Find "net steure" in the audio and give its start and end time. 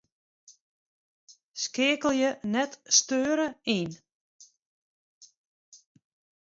2.51-3.55